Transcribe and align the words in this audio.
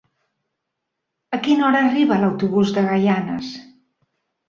A 1.37 1.41
quina 1.49 1.67
hora 1.69 1.83
arriba 1.91 2.19
l'autobús 2.25 2.75
de 2.81 2.89
Gaianes? 2.91 3.57